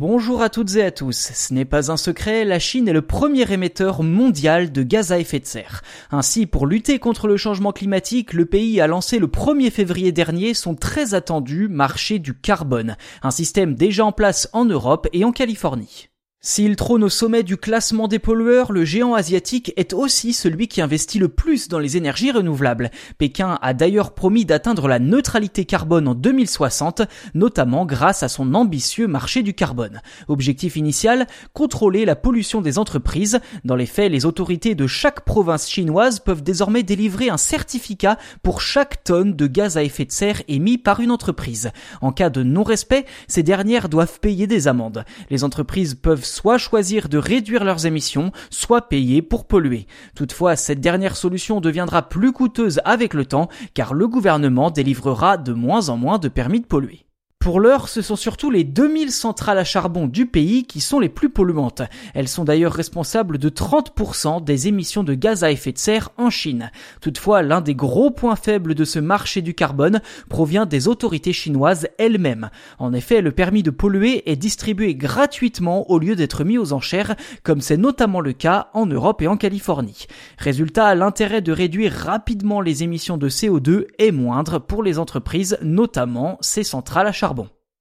[0.00, 1.32] Bonjour à toutes et à tous.
[1.34, 5.18] Ce n'est pas un secret, la Chine est le premier émetteur mondial de gaz à
[5.18, 5.82] effet de serre.
[6.12, 10.54] Ainsi, pour lutter contre le changement climatique, le pays a lancé le 1er février dernier
[10.54, 15.32] son très attendu marché du carbone, un système déjà en place en Europe et en
[15.32, 16.10] Californie.
[16.40, 20.80] S'il trône au sommet du classement des pollueurs, le géant asiatique est aussi celui qui
[20.80, 22.92] investit le plus dans les énergies renouvelables.
[23.18, 27.02] Pékin a d'ailleurs promis d'atteindre la neutralité carbone en 2060,
[27.34, 30.00] notamment grâce à son ambitieux marché du carbone.
[30.28, 33.40] Objectif initial, contrôler la pollution des entreprises.
[33.64, 38.60] Dans les faits, les autorités de chaque province chinoise peuvent désormais délivrer un certificat pour
[38.60, 41.72] chaque tonne de gaz à effet de serre émis par une entreprise.
[42.00, 45.04] En cas de non-respect, ces dernières doivent payer des amendes.
[45.30, 49.86] Les entreprises peuvent soit choisir de réduire leurs émissions, soit payer pour polluer.
[50.14, 55.52] Toutefois, cette dernière solution deviendra plus coûteuse avec le temps car le gouvernement délivrera de
[55.52, 57.07] moins en moins de permis de polluer.
[57.40, 61.08] Pour l'heure, ce sont surtout les 2000 centrales à charbon du pays qui sont les
[61.08, 61.82] plus polluantes.
[62.12, 66.30] Elles sont d'ailleurs responsables de 30% des émissions de gaz à effet de serre en
[66.30, 66.72] Chine.
[67.00, 71.88] Toutefois, l'un des gros points faibles de ce marché du carbone provient des autorités chinoises
[71.96, 72.50] elles-mêmes.
[72.80, 77.14] En effet, le permis de polluer est distribué gratuitement au lieu d'être mis aux enchères,
[77.44, 80.06] comme c'est notamment le cas en Europe et en Californie.
[80.38, 86.36] Résultat, l'intérêt de réduire rapidement les émissions de CO2 est moindre pour les entreprises, notamment
[86.40, 87.37] ces centrales à charbon.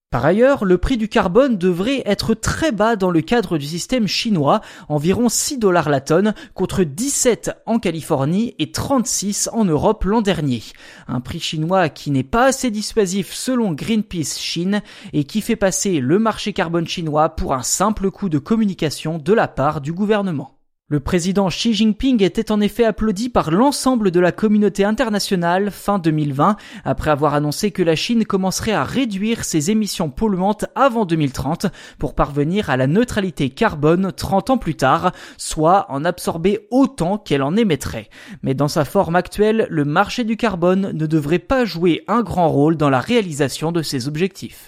[0.09, 4.07] Par ailleurs, le prix du carbone devrait être très bas dans le cadre du système
[4.07, 10.21] chinois, environ 6 dollars la tonne, contre 17 en Californie et 36 en Europe l'an
[10.21, 10.63] dernier.
[11.09, 15.99] Un prix chinois qui n'est pas assez dissuasif selon Greenpeace Chine et qui fait passer
[15.99, 20.56] le marché carbone chinois pour un simple coup de communication de la part du gouvernement.
[20.89, 25.99] Le président Xi Jinping était en effet applaudi par l'ensemble de la communauté internationale fin
[25.99, 31.65] 2020 après avoir annoncé que la Chine commencerait à réduire ses émissions polluantes avant 2030
[31.99, 37.43] pour parvenir à la neutralité carbone 30 ans plus tard, soit en absorber autant qu'elle
[37.43, 38.07] en émettrait.
[38.41, 42.47] Mais dans sa forme actuelle, le marché du carbone ne devrait pas jouer un grand
[42.47, 44.63] rôle dans la réalisation de ces objectifs.